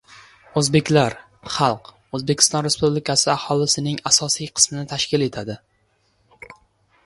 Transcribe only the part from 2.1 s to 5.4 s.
Oʻzbekiston Respublikasi aholisining asosiy qismini tashkil